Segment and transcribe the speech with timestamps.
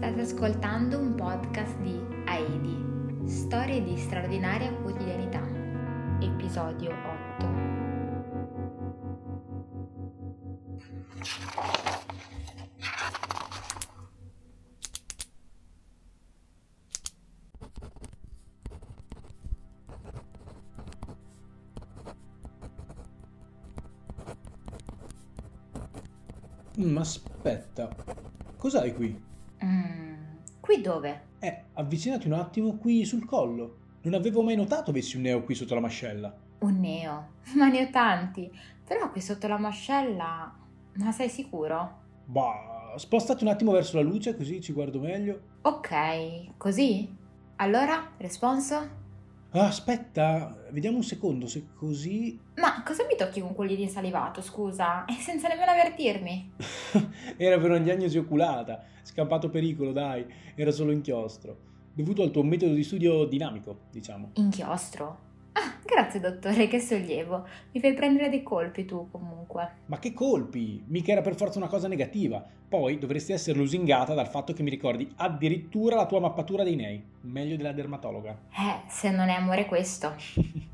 [0.00, 5.46] State ascoltando un podcast di Aidi, storie di straordinaria quotidianità,
[6.20, 6.90] episodio
[26.72, 26.88] 8.
[26.88, 27.94] Ma aspetta,
[28.56, 29.28] cos'hai qui?
[30.80, 31.22] Dove?
[31.38, 33.76] Eh, avvicinati un attimo qui sul collo.
[34.02, 36.34] Non avevo mai notato avessi un neo qui sotto la mascella.
[36.60, 37.28] Un neo.
[37.56, 38.50] Ma ne ho tanti.
[38.84, 40.54] Però qui sotto la mascella...
[40.94, 41.98] Ma sei sicuro?
[42.24, 45.40] Bah, spostate un attimo verso la luce così ci guardo meglio.
[45.62, 47.08] Ok, così?
[47.56, 48.99] Allora, responso?
[49.52, 52.38] Ah, aspetta, vediamo un secondo, se così...
[52.56, 55.04] Ma cosa mi tocchi con quelli di insalivato, scusa?
[55.06, 56.52] E senza nemmeno avvertirmi.
[57.36, 58.84] Era per una diagnosi oculata.
[59.02, 60.24] Scampato pericolo, dai.
[60.54, 61.68] Era solo inchiostro.
[61.92, 64.30] Dovuto al tuo metodo di studio dinamico, diciamo.
[64.34, 65.29] Inchiostro?
[65.52, 67.46] Ah, grazie dottore, che sollievo.
[67.72, 69.68] Mi fai prendere dei colpi tu comunque.
[69.86, 70.82] Ma che colpi!
[70.86, 72.44] Mica era per forza una cosa negativa.
[72.68, 77.02] Poi dovresti essere lusingata dal fatto che mi ricordi addirittura la tua mappatura dei nei.
[77.22, 78.38] Meglio della dermatologa.
[78.50, 80.14] Eh, se non è amore questo.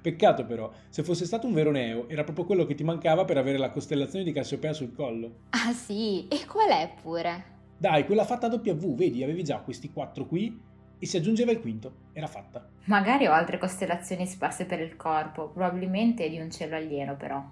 [0.00, 3.38] Peccato però, se fosse stato un vero neo, era proprio quello che ti mancava per
[3.38, 5.38] avere la costellazione di Cassiopea sul collo.
[5.50, 7.54] Ah sì, e qual è pure?
[7.76, 10.56] Dai, quella fatta a W, vedi, avevi già questi quattro qui
[10.98, 12.04] e si aggiungeva il quinto.
[12.12, 12.68] Era fatta.
[12.84, 17.42] Magari ho altre costellazioni sparse per il corpo, probabilmente di un cielo alieno però.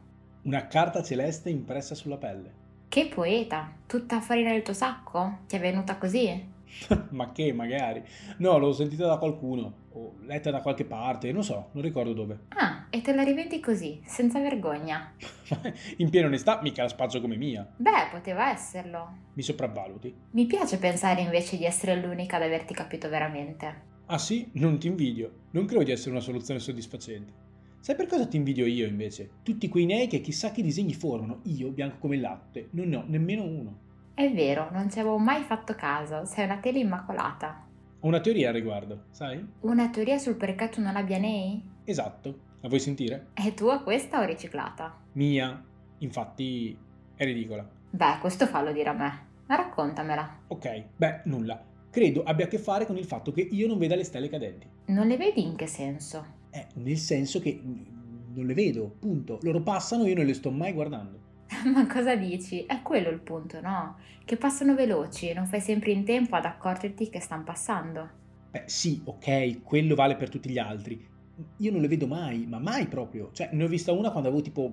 [0.42, 2.62] Una carta celeste impressa sulla pelle.
[2.88, 3.72] Che poeta!
[3.86, 5.38] Tutta farina del tuo sacco?
[5.46, 6.52] Ti è venuta così?
[7.10, 8.02] Ma che, magari.
[8.38, 12.38] No, l'ho sentita da qualcuno, o letta da qualche parte, non so, non ricordo dove.
[12.50, 15.14] Ah, e te la rivendi così, senza vergogna.
[15.98, 17.68] In piena onestà, mica la spazio come mia.
[17.76, 19.16] Beh, poteva esserlo.
[19.32, 20.14] Mi sopravvaluti.
[20.30, 23.82] Mi piace pensare invece di essere l'unica ad averti capito veramente.
[24.06, 24.48] Ah sì?
[24.52, 25.46] Non ti invidio.
[25.50, 27.32] Non credo di essere una soluzione soddisfacente.
[27.80, 29.28] Sai per cosa ti invidio io invece?
[29.42, 32.96] Tutti quei nei che chissà che disegni formano, io, bianco come il latte, non ne
[32.96, 33.78] ho nemmeno uno.
[34.14, 37.66] È vero, non ci avevo mai fatto caso, sei una tela immacolata.
[37.98, 39.44] Ho una teoria al riguardo, sai?
[39.62, 41.60] Una teoria sul perché tu non abbia nei?
[41.82, 42.52] Esatto.
[42.64, 43.26] La vuoi sentire?
[43.34, 44.98] È tua questa o riciclata?
[45.12, 45.62] Mia.
[45.98, 46.74] Infatti,
[47.14, 47.68] è ridicola.
[47.90, 49.26] Beh, questo fallo dire a me.
[49.46, 50.44] Ma raccontamela.
[50.46, 51.62] Ok, beh, nulla.
[51.90, 54.66] Credo abbia a che fare con il fatto che io non veda le stelle cadenti.
[54.86, 56.24] Non le vedi in che senso?
[56.48, 59.40] Eh, nel senso che non le vedo, punto.
[59.42, 61.18] Loro passano, io non le sto mai guardando.
[61.70, 62.64] Ma cosa dici?
[62.64, 63.98] È quello il punto, no?
[64.24, 68.08] Che passano veloci e non fai sempre in tempo ad accorgerti che stanno passando.
[68.52, 71.12] Beh, sì, ok, quello vale per tutti gli altri.
[71.58, 73.30] Io non le vedo mai, ma mai proprio.
[73.32, 74.72] Cioè, ne ho vista una quando avevo tipo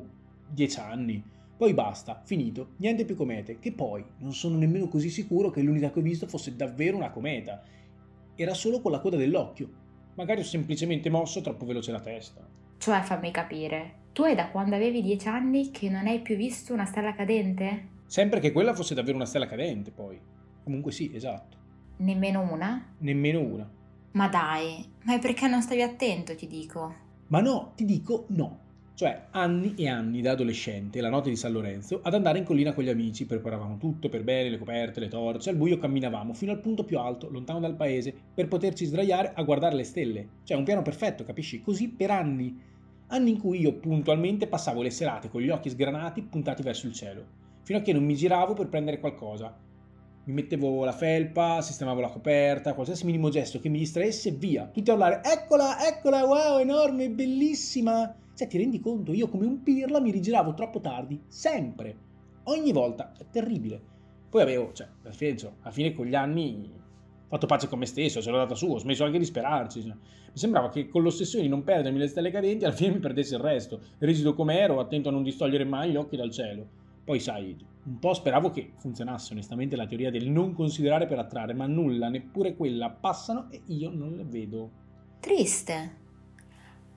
[0.50, 1.24] 10 anni.
[1.58, 3.60] Poi basta, finito, niente più comete.
[3.60, 7.12] Che poi non sono nemmeno così sicuro che l'unica che ho visto fosse davvero una
[7.12, 7.64] cometa.
[8.36, 9.70] Era solo con la coda dell'occhio.
[10.16, 12.46] Magari ho semplicemente mosso troppo veloce la testa.
[12.78, 16.74] Cioè, fammi capire, tu è da quando avevi 10 anni che non hai più visto
[16.74, 17.90] una stella cadente?
[18.08, 20.20] Sempre che quella fosse davvero una stella cadente, poi.
[20.64, 21.58] Comunque sì, esatto.
[21.98, 22.94] Nemmeno una?
[22.98, 23.70] Nemmeno una.
[24.14, 26.94] Ma dai, ma è perché non stavi attento, ti dico.
[27.28, 28.60] Ma no, ti dico no.
[28.94, 32.74] Cioè, anni e anni da adolescente, la notte di San Lorenzo, ad andare in collina
[32.74, 36.52] con gli amici, preparavamo tutto per bene, le coperte, le torce, al buio camminavamo fino
[36.52, 40.28] al punto più alto, lontano dal paese, per poterci sdraiare a guardare le stelle.
[40.44, 41.62] Cioè, un piano perfetto, capisci?
[41.62, 42.62] Così per anni.
[43.08, 46.94] Anni in cui io puntualmente passavo le serate con gli occhi sgranati puntati verso il
[46.94, 47.26] cielo,
[47.64, 49.58] fino a che non mi giravo per prendere qualcosa.
[50.24, 54.70] Mi mettevo la felpa, sistemavo la coperta, qualsiasi minimo gesto che mi distraesse, via.
[54.72, 58.16] Tutti a urlare, eccola, eccola, wow, enorme, bellissima.
[58.36, 59.14] Cioè, ti rendi conto?
[59.14, 61.96] Io come un pirla mi rigiravo troppo tardi, sempre.
[62.44, 63.82] Ogni volta, è terribile.
[64.30, 67.86] Poi avevo, cioè, alla fine, alla fine con gli anni ho fatto pace con me
[67.86, 69.82] stesso, ce l'ho data su, ho smesso anche di sperarci.
[69.82, 69.92] Cioè.
[69.92, 73.34] Mi sembrava che con l'ossessione di non perdermi le stelle cadenti, alla fine mi perdessi
[73.34, 73.80] il resto.
[73.98, 76.81] Rigido com'ero, attento a non distogliere mai gli occhi dal cielo.
[77.12, 81.54] Poi, sai, un po' speravo che funzionasse onestamente la teoria del non considerare per attrarre,
[81.54, 84.72] ma nulla, neppure quella, passano e io non le vedo.
[85.20, 85.98] Triste.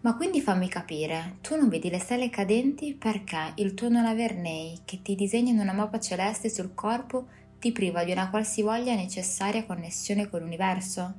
[0.02, 4.36] Ma quindi fammi capire, tu non vedi le stelle cadenti perché il tuo non aver
[4.36, 7.26] nei che ti disegnano una mappa celeste sul corpo
[7.58, 11.12] ti priva di una qualsivoglia necessaria connessione con l'universo?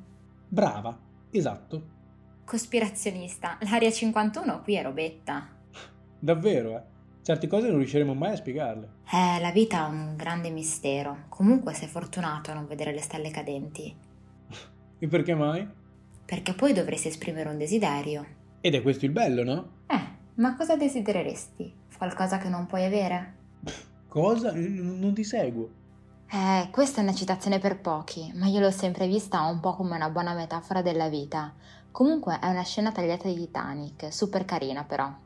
[0.48, 0.98] Brava,
[1.32, 1.84] esatto.
[2.46, 5.50] Cospirazionista, l'area 51 qui è robetta.
[6.18, 6.94] Davvero, eh?
[7.26, 8.88] Certe cose non riusciremo mai a spiegarle.
[9.12, 11.24] Eh, la vita è un grande mistero.
[11.28, 13.92] Comunque sei fortunato a non vedere le stelle cadenti.
[15.00, 15.68] e perché mai?
[16.24, 18.24] Perché poi dovresti esprimere un desiderio.
[18.62, 19.70] Ed è questo il bello, no?
[19.88, 20.00] Eh,
[20.36, 21.74] ma cosa desidereresti?
[21.98, 23.34] Qualcosa che non puoi avere?
[24.08, 24.52] Cosa?
[24.54, 25.68] Non ti seguo.
[26.32, 29.96] Eh, questa è una citazione per pochi, ma io l'ho sempre vista un po' come
[29.96, 31.56] una buona metafora della vita.
[31.90, 35.25] Comunque è una scena tagliata di Titanic, super carina però.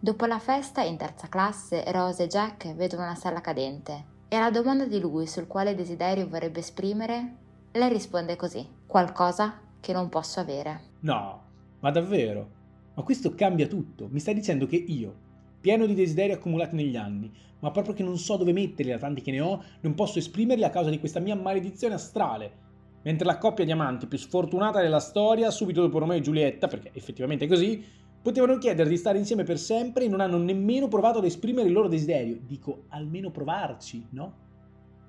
[0.00, 4.52] Dopo la festa, in terza classe, Rose e Jack vedono una stella cadente e alla
[4.52, 7.34] domanda di lui sul quale desiderio vorrebbe esprimere,
[7.72, 10.80] lei risponde così: qualcosa che non posso avere.
[11.00, 11.42] No,
[11.80, 12.48] ma davvero?
[12.94, 14.06] Ma questo cambia tutto.
[14.08, 15.14] Mi stai dicendo che io,
[15.60, 19.20] pieno di desideri accumulati negli anni, ma proprio che non so dove metterli da tanti
[19.20, 22.66] che ne ho, non posso esprimerli a causa di questa mia maledizione astrale.
[23.02, 26.90] Mentre la coppia di amanti più sfortunata della storia, subito dopo Romeo e Giulietta, perché
[26.92, 27.84] effettivamente è così,
[28.20, 31.72] potevano chiedere di stare insieme per sempre e non hanno nemmeno provato ad esprimere il
[31.72, 32.38] loro desiderio.
[32.40, 34.46] Dico, almeno provarci, no?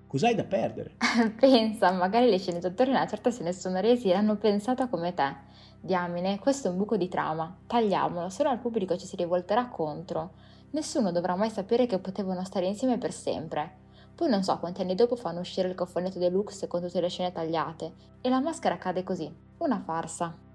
[0.07, 0.95] Cos'hai da perdere?
[1.39, 5.35] Pensa, magari le sceneggiatori una certa se ne sono resi e l'hanno pensata come te.
[5.81, 7.55] Diamine, questo è un buco di trama.
[7.67, 10.31] Tagliamolo, se no il pubblico ci si rivolterà contro.
[10.71, 13.87] Nessuno dovrà mai sapere che potevano stare insieme per sempre.
[14.15, 17.31] Poi non so quanti anni dopo fanno uscire il cofanetto deluxe con tutte le scene
[17.31, 19.31] tagliate e la maschera cade così.
[19.59, 20.48] Una farsa.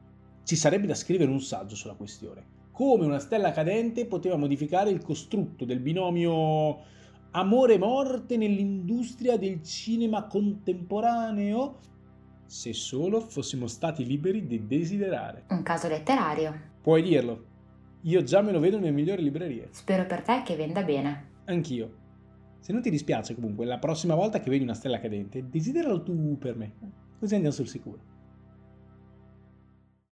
[0.44, 2.44] Ci sarebbe da scrivere un saggio sulla questione.
[2.70, 6.92] Come una stella cadente poteva modificare il costrutto del binomio
[7.30, 11.78] amore-morte nell'industria del cinema contemporaneo
[12.44, 15.44] se solo fossimo stati liberi di desiderare.
[15.48, 16.72] Un caso letterario.
[16.82, 17.52] Puoi dirlo.
[18.02, 19.68] Io già me lo vedo nelle migliori librerie.
[19.70, 21.28] Spero per te che venda bene.
[21.46, 22.02] Anch'io.
[22.60, 26.36] Se non ti dispiace comunque, la prossima volta che vedi una stella cadente, desideralo tu
[26.38, 26.72] per me.
[27.18, 28.12] Così andiamo sul sicuro.